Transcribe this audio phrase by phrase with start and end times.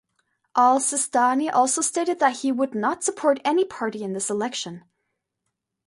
[0.57, 4.83] Al-Sistani also stated that he would not support any party in this election.